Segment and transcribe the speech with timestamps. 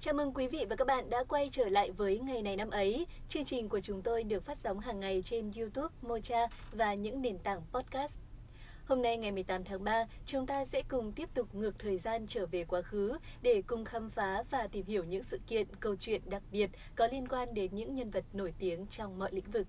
[0.00, 2.70] Chào mừng quý vị và các bạn đã quay trở lại với ngày này năm
[2.70, 3.06] ấy.
[3.28, 7.22] Chương trình của chúng tôi được phát sóng hàng ngày trên YouTube, Mocha và những
[7.22, 8.18] nền tảng podcast.
[8.84, 12.26] Hôm nay ngày 18 tháng 3, chúng ta sẽ cùng tiếp tục ngược thời gian
[12.26, 15.96] trở về quá khứ để cùng khám phá và tìm hiểu những sự kiện, câu
[15.96, 19.50] chuyện đặc biệt có liên quan đến những nhân vật nổi tiếng trong mọi lĩnh
[19.50, 19.66] vực.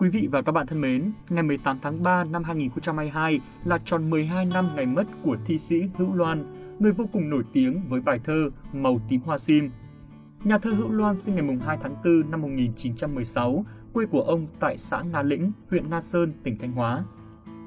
[0.00, 4.10] Quý vị và các bạn thân mến, ngày 18 tháng 3 năm 2022 là tròn
[4.10, 6.44] 12 năm ngày mất của thi sĩ Hữu Loan,
[6.78, 9.70] người vô cùng nổi tiếng với bài thơ Màu tím hoa sim.
[10.44, 14.76] Nhà thơ Hữu Loan sinh ngày 2 tháng 4 năm 1916, quê của ông tại
[14.76, 17.04] xã Nga Lĩnh, huyện Nga Sơn, tỉnh Thanh Hóa.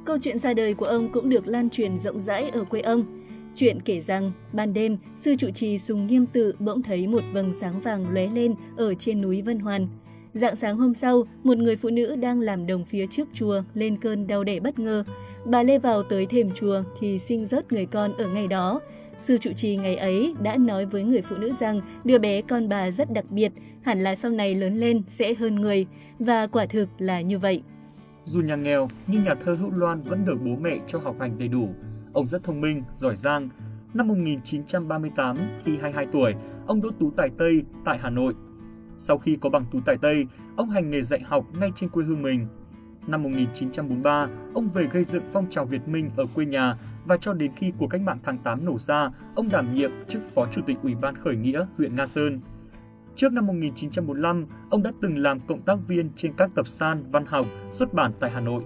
[0.06, 3.04] Câu chuyện ra đời của ông cũng được lan truyền rộng rãi ở quê ông.
[3.56, 7.54] Chuyện kể rằng, ban đêm, sư trụ trì Sùng Nghiêm Tự bỗng thấy một vầng
[7.54, 9.88] sáng vàng lóe lên ở trên núi Vân Hoàn–
[10.34, 13.98] Dạng sáng hôm sau, một người phụ nữ đang làm đồng phía trước chùa lên
[13.98, 15.04] cơn đau đẻ bất ngờ.
[15.46, 18.82] Bà lê vào tới thềm chùa thì sinh rớt người con ở ngày đó.
[19.20, 22.70] Sư trụ trì ngày ấy đã nói với người phụ nữ rằng đứa bé con
[22.70, 25.88] bà rất đặc biệt, hẳn là sau này lớn lên sẽ hơn người,
[26.20, 27.64] và quả thực là như vậy.
[28.24, 31.40] Dù nhà nghèo, nhưng nhà thơ Hữu Loan vẫn được bố mẹ cho học hành
[31.40, 31.70] đầy đủ.
[32.14, 33.50] Ông rất thông minh, giỏi giang.
[33.94, 36.34] Năm 1938, khi 22 tuổi,
[36.68, 38.34] ông đỗ tú tài Tây tại Hà Nội
[38.98, 42.06] sau khi có bằng tú tài Tây, ông hành nghề dạy học ngay trên quê
[42.06, 42.48] hương mình.
[43.08, 47.34] Năm 1943, ông về gây dựng phong trào Việt Minh ở quê nhà và cho
[47.34, 50.62] đến khi cuộc cách mạng tháng 8 nổ ra, ông đảm nhiệm chức Phó Chủ
[50.66, 52.42] tịch Ủy ban Khởi nghĩa huyện Nga Sơn.
[53.16, 57.26] Trước năm 1945, ông đã từng làm cộng tác viên trên các tập san văn
[57.26, 58.64] học xuất bản tại Hà Nội.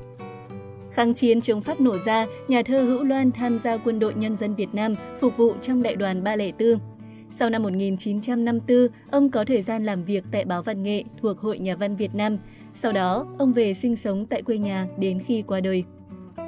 [0.92, 4.36] Kháng chiến chống Pháp nổ ra, nhà thơ Hữu Loan tham gia quân đội nhân
[4.36, 6.97] dân Việt Nam phục vụ trong đại đoàn 304.
[7.30, 8.78] Sau năm 1954,
[9.12, 12.16] ông có thời gian làm việc tại báo Văn nghệ thuộc Hội Nhà văn Việt
[12.16, 12.38] Nam.
[12.74, 15.84] Sau đó, ông về sinh sống tại quê nhà đến khi qua đời.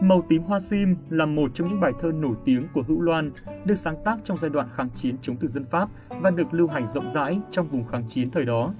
[0.02, 3.31] Màu tím hoa sim là một trong những bài thơ nổi tiếng của Hữu Loan,
[3.66, 5.89] được sáng tác trong giai đoạn kháng chiến chống thực dân Pháp
[6.22, 8.73] và được lưu hành rộng rãi trong vùng kháng chiến thời đó.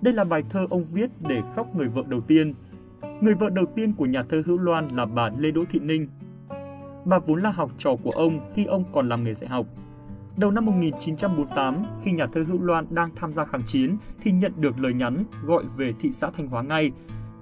[0.00, 2.54] Đây là bài thơ ông viết để khóc người vợ đầu tiên.
[3.20, 6.08] Người vợ đầu tiên của nhà thơ Hữu Loan là bà Lê Đỗ Thị Ninh.
[7.04, 9.66] Bà vốn là học trò của ông khi ông còn làm nghề dạy học.
[10.36, 14.52] Đầu năm 1948, khi nhà thơ Hữu Loan đang tham gia kháng chiến thì nhận
[14.56, 16.90] được lời nhắn gọi về thị xã Thanh Hóa ngay.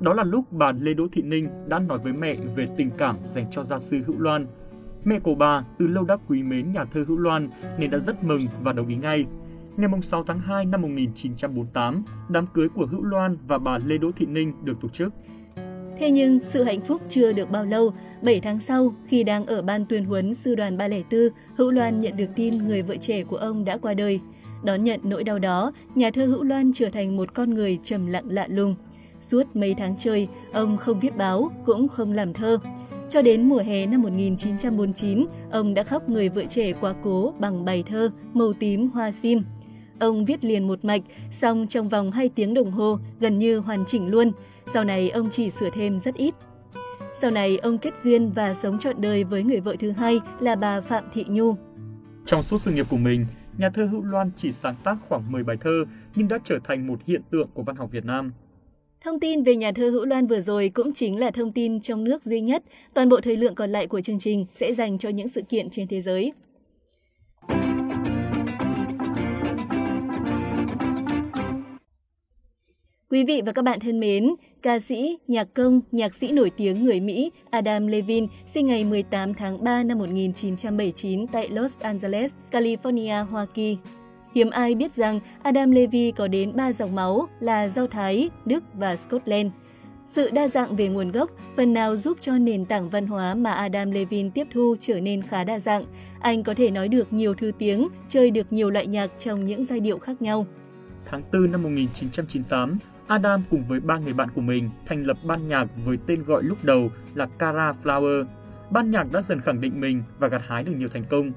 [0.01, 3.17] Đó là lúc bà Lê Đỗ Thị Ninh đã nói với mẹ về tình cảm
[3.25, 4.47] dành cho gia sư Hữu Loan.
[5.05, 8.25] Mẹ của bà từ lâu đã quý mến nhà thơ Hữu Loan nên đã rất
[8.25, 9.27] mừng và đồng ý ngay.
[9.77, 14.11] Ngày 6 tháng 2 năm 1948, đám cưới của Hữu Loan và bà Lê Đỗ
[14.17, 15.15] Thị Ninh được tổ chức.
[16.01, 19.63] Thế nhưng sự hạnh phúc chưa được bao lâu, 7 tháng sau, khi đang ở
[19.63, 21.21] ban tuyên huấn sư đoàn 304,
[21.57, 24.21] Hữu Loan nhận được tin người vợ trẻ của ông đã qua đời.
[24.65, 28.07] Đón nhận nỗi đau đó, nhà thơ Hữu Loan trở thành một con người trầm
[28.07, 28.75] lặng lạ lùng.
[29.21, 32.59] Suốt mấy tháng trời, ông không viết báo, cũng không làm thơ.
[33.09, 37.65] Cho đến mùa hè năm 1949, ông đã khóc người vợ trẻ quá cố bằng
[37.65, 39.43] bài thơ Màu tím hoa sim.
[39.99, 43.85] Ông viết liền một mạch, xong trong vòng 2 tiếng đồng hồ, gần như hoàn
[43.87, 44.33] chỉnh luôn.
[44.73, 46.35] Sau này ông chỉ sửa thêm rất ít.
[47.15, 50.57] Sau này ông kết duyên và sống trọn đời với người vợ thứ hai là
[50.57, 51.55] bà Phạm Thị Nhu.
[52.27, 53.27] Trong suốt sự nghiệp của mình,
[53.59, 56.87] nhà thơ Hữu Loan chỉ sáng tác khoảng 10 bài thơ nhưng đã trở thành
[56.87, 58.33] một hiện tượng của văn học Việt Nam.
[59.05, 62.05] Thông tin về nhà thơ Hữu Loan vừa rồi cũng chính là thông tin trong
[62.05, 62.63] nước duy nhất.
[62.95, 65.71] Toàn bộ thời lượng còn lại của chương trình sẽ dành cho những sự kiện
[65.71, 66.33] trên thế giới.
[73.11, 76.85] Quý vị và các bạn thân mến, ca sĩ, nhạc công, nhạc sĩ nổi tiếng
[76.85, 83.25] người Mỹ Adam Levine sinh ngày 18 tháng 3 năm 1979 tại Los Angeles, California,
[83.25, 83.79] Hoa Kỳ.
[84.35, 88.65] Hiếm ai biết rằng Adam Levy có đến 3 dòng máu là Do Thái, Đức
[88.75, 89.51] và Scotland.
[90.07, 93.53] Sự đa dạng về nguồn gốc phần nào giúp cho nền tảng văn hóa mà
[93.53, 95.85] Adam Levine tiếp thu trở nên khá đa dạng.
[96.21, 99.65] Anh có thể nói được nhiều thứ tiếng, chơi được nhiều loại nhạc trong những
[99.65, 100.47] giai điệu khác nhau.
[101.07, 105.49] Tháng 4 năm 1998, Adam cùng với ba người bạn của mình thành lập ban
[105.49, 108.25] nhạc với tên gọi lúc đầu là Cara Flower.
[108.71, 111.33] Ban nhạc đã dần khẳng định mình và gặt hái được nhiều thành công.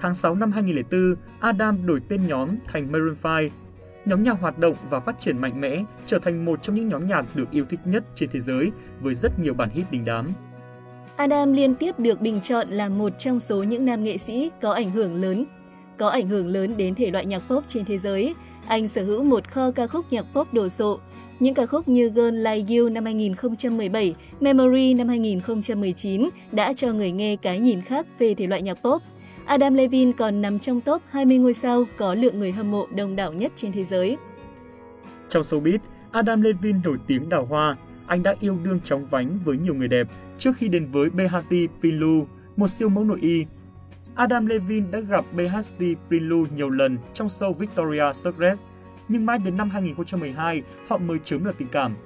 [0.00, 3.48] Tháng 6 năm 2004, Adam đổi tên nhóm thành Maroon 5.
[4.04, 7.08] Nhóm nhạc hoạt động và phát triển mạnh mẽ, trở thành một trong những nhóm
[7.08, 8.70] nhạc được yêu thích nhất trên thế giới
[9.00, 10.26] với rất nhiều bản hit đình đám.
[11.16, 14.72] Adam liên tiếp được bình chọn là một trong số những nam nghệ sĩ có
[14.72, 15.44] ảnh hưởng lớn
[15.98, 18.34] có ảnh hưởng lớn đến thể loại nhạc pop trên thế giới
[18.68, 20.98] anh sở hữu một kho ca khúc nhạc pop đồ sộ.
[21.40, 27.12] Những ca khúc như Girl Like You năm 2017, Memory năm 2019 đã cho người
[27.12, 29.02] nghe cái nhìn khác về thể loại nhạc pop.
[29.46, 33.16] Adam Levine còn nằm trong top 20 ngôi sao có lượng người hâm mộ đông
[33.16, 34.16] đảo nhất trên thế giới.
[35.28, 35.78] Trong showbiz,
[36.10, 37.76] Adam Levine nổi tiếng đào hoa.
[38.06, 40.06] Anh đã yêu đương chóng vánh với nhiều người đẹp
[40.38, 42.26] trước khi đến với Behati Pilu,
[42.56, 43.44] một siêu mẫu nội y.
[44.14, 48.58] Adam Levine đã gặp BHT Prilu nhiều lần trong show Victoria Secret,
[49.08, 51.96] nhưng mãi đến năm 2012 họ mới chớm được tình cảm.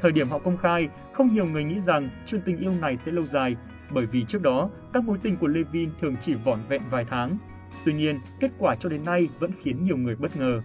[0.00, 3.12] Thời điểm họ công khai, không nhiều người nghĩ rằng chuyện tình yêu này sẽ
[3.12, 3.56] lâu dài,
[3.90, 7.38] bởi vì trước đó các mối tình của Levine thường chỉ vỏn vẹn vài tháng.
[7.84, 10.60] Tuy nhiên, kết quả cho đến nay vẫn khiến nhiều người bất ngờ.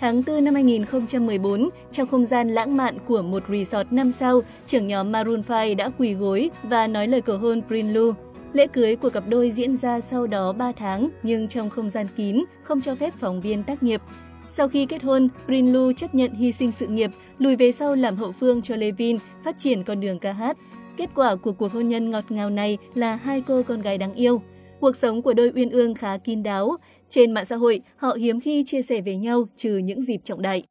[0.00, 4.86] Tháng 4 năm 2014, trong không gian lãng mạn của một resort năm sao, trưởng
[4.86, 8.12] nhóm Maroon 5 đã quỳ gối và nói lời cầu hôn Prinlu.
[8.56, 12.06] Lễ cưới của cặp đôi diễn ra sau đó 3 tháng nhưng trong không gian
[12.16, 14.02] kín, không cho phép phóng viên tác nghiệp.
[14.48, 18.16] Sau khi kết hôn, Brinlu chấp nhận hy sinh sự nghiệp, lùi về sau làm
[18.16, 20.56] hậu phương cho Levin phát triển con đường ca hát.
[20.96, 24.14] Kết quả của cuộc hôn nhân ngọt ngào này là hai cô con gái đáng
[24.14, 24.42] yêu.
[24.80, 26.76] Cuộc sống của đôi uyên ương khá kín đáo.
[27.08, 30.42] Trên mạng xã hội, họ hiếm khi chia sẻ về nhau trừ những dịp trọng
[30.42, 30.62] đại.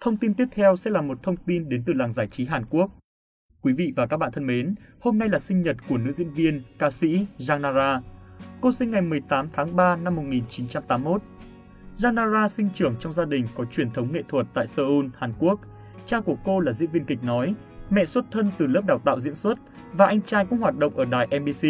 [0.00, 2.64] Thông tin tiếp theo sẽ là một thông tin đến từ làng giải trí Hàn
[2.70, 2.90] Quốc.
[3.62, 6.30] Quý vị và các bạn thân mến, hôm nay là sinh nhật của nữ diễn
[6.30, 8.00] viên, ca sĩ Jang Nara.
[8.60, 11.22] Cô sinh ngày 18 tháng 3 năm 1981.
[11.96, 15.32] Jang Nara sinh trưởng trong gia đình có truyền thống nghệ thuật tại Seoul, Hàn
[15.38, 15.60] Quốc.
[16.06, 17.54] Cha của cô là diễn viên kịch nói,
[17.90, 19.58] mẹ xuất thân từ lớp đào tạo diễn xuất
[19.92, 21.68] và anh trai cũng hoạt động ở đài MBC.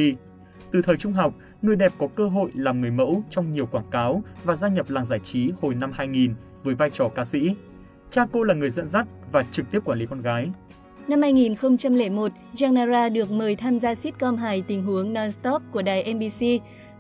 [0.73, 3.91] Từ thời trung học, người đẹp có cơ hội làm người mẫu trong nhiều quảng
[3.91, 7.55] cáo và gia nhập làng giải trí hồi năm 2000 với vai trò ca sĩ.
[8.11, 10.51] Cha cô là người dẫn dắt và trực tiếp quản lý con gái.
[11.09, 16.15] Năm 2001, Jang Nara được mời tham gia sitcom hài tình huống Non-Stop của đài
[16.15, 16.47] NBC.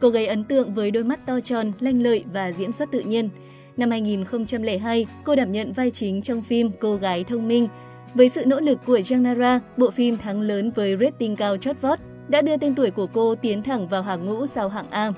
[0.00, 3.00] Cô gây ấn tượng với đôi mắt to tròn, lanh lợi và diễn xuất tự
[3.00, 3.28] nhiên.
[3.76, 7.69] Năm 2002, cô đảm nhận vai chính trong phim Cô gái thông minh.
[8.14, 11.81] Với sự nỗ lực của Jang Nara, bộ phim thắng lớn với rating cao chót
[11.81, 15.12] vót đã đưa tên tuổi của cô tiến thẳng vào hàng ngũ sau hạng A.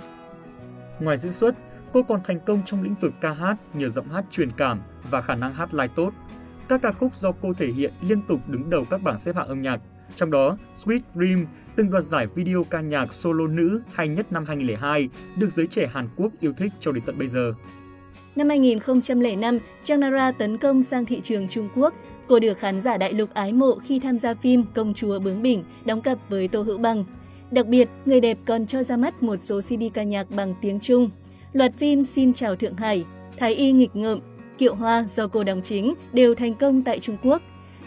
[1.01, 1.55] Ngoài diễn xuất,
[1.93, 5.23] cô còn thành công trong lĩnh vực ca hát nhờ giọng hát truyền cảm và
[5.23, 6.11] khả năng hát live tốt.
[6.69, 9.49] Các ca khúc do cô thể hiện liên tục đứng đầu các bảng xếp hạng
[9.49, 9.81] âm nhạc,
[10.17, 11.47] trong đó Sweet Dream
[11.77, 15.91] từng đoạt giải video ca nhạc solo nữ hay nhất năm 2002, được giới trẻ
[15.93, 17.53] Hàn Quốc yêu thích cho đến tận bây giờ.
[18.37, 21.95] Năm 2005, Jang Nara tấn công sang thị trường Trung Quốc.
[22.29, 25.43] Cô được khán giả đại lục ái mộ khi tham gia phim Công chúa bướng
[25.43, 27.05] bỉnh, đóng cặp với Tô Hữu Bằng.
[27.51, 30.81] Đặc biệt, người đẹp còn cho ra mắt một số CD ca nhạc bằng tiếng
[30.81, 31.11] Trung.
[31.53, 33.05] Loạt phim Xin chào Thượng Hải,
[33.39, 34.19] Thái y nghịch ngợm,
[34.59, 37.43] Kiệu Hoa do cô đóng chính đều thành công tại Trung Quốc.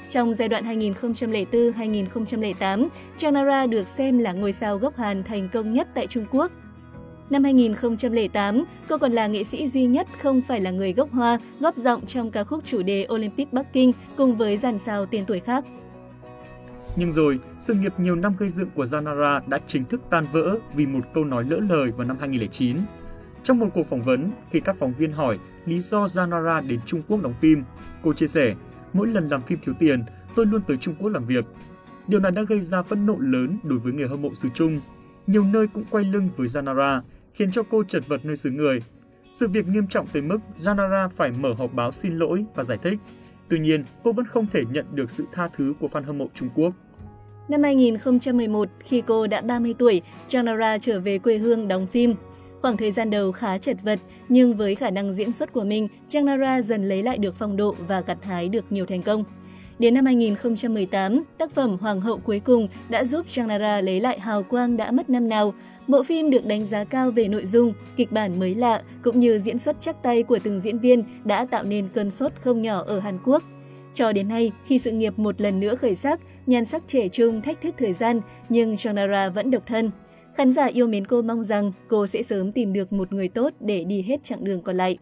[0.09, 2.87] Trong giai đoạn 2004-2008,
[3.17, 6.51] Chanara được xem là ngôi sao gốc Hàn thành công nhất tại Trung Quốc.
[7.29, 11.39] Năm 2008, cô còn là nghệ sĩ duy nhất không phải là người gốc Hoa
[11.59, 15.25] góp giọng trong ca khúc chủ đề Olympic Bắc Kinh cùng với dàn sao tiền
[15.25, 15.65] tuổi khác.
[16.95, 20.57] Nhưng rồi, sự nghiệp nhiều năm gây dựng của Zanara đã chính thức tan vỡ
[20.75, 22.77] vì một câu nói lỡ lời vào năm 2009.
[23.43, 27.01] Trong một cuộc phỏng vấn, khi các phóng viên hỏi lý do Zanara đến Trung
[27.07, 27.63] Quốc đóng phim,
[28.03, 28.55] cô chia sẻ,
[28.93, 30.03] mỗi lần làm phim thiếu tiền,
[30.35, 31.45] tôi luôn tới Trung Quốc làm việc.
[32.07, 34.79] Điều này đã gây ra phẫn nộ lớn đối với người hâm mộ xứ Trung.
[35.27, 37.01] Nhiều nơi cũng quay lưng với Zanara,
[37.33, 38.79] khiến cho cô chật vật nơi xứ người.
[39.33, 42.77] Sự việc nghiêm trọng tới mức Zanara phải mở họp báo xin lỗi và giải
[42.83, 42.99] thích.
[43.49, 46.27] Tuy nhiên, cô vẫn không thể nhận được sự tha thứ của fan hâm mộ
[46.33, 46.73] Trung Quốc.
[47.49, 52.15] Năm 2011, khi cô đã 30 tuổi, Janara trở về quê hương đóng phim.
[52.63, 53.99] Khoảng thời gian đầu khá chật vật,
[54.29, 57.57] nhưng với khả năng diễn xuất của mình, Trang Nara dần lấy lại được phong
[57.57, 59.23] độ và gặt hái được nhiều thành công.
[59.79, 64.19] Đến năm 2018, tác phẩm Hoàng hậu cuối cùng đã giúp Trang Nara lấy lại
[64.19, 65.53] hào quang đã mất năm nào.
[65.87, 69.39] Bộ phim được đánh giá cao về nội dung, kịch bản mới lạ cũng như
[69.39, 72.83] diễn xuất chắc tay của từng diễn viên đã tạo nên cơn sốt không nhỏ
[72.87, 73.43] ở Hàn Quốc.
[73.93, 77.41] Cho đến nay, khi sự nghiệp một lần nữa khởi sắc, nhan sắc trẻ trung
[77.41, 79.91] thách thức thời gian, nhưng Janara vẫn độc thân.
[80.35, 83.53] Khán giả yêu mến cô mong rằng cô sẽ sớm tìm được một người tốt
[83.59, 84.97] để đi hết chặng đường còn lại.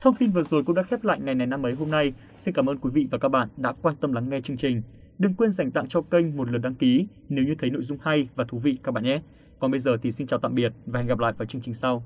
[0.00, 2.12] Thông tin vừa rồi cũng đã khép lại ngày này năm ấy hôm nay.
[2.38, 4.82] Xin cảm ơn quý vị và các bạn đã quan tâm lắng nghe chương trình.
[5.18, 7.98] Đừng quên dành tặng cho kênh một lượt đăng ký nếu như thấy nội dung
[8.02, 9.20] hay và thú vị các bạn nhé.
[9.58, 11.74] Còn bây giờ thì xin chào tạm biệt và hẹn gặp lại vào chương trình
[11.74, 12.04] sau.